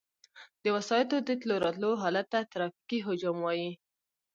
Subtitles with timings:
[0.63, 3.69] د وسایطو د تلو راتلو حالت ته ترافیکي حجم وایي